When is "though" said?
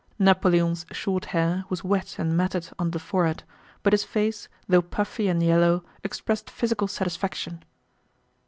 4.67-4.81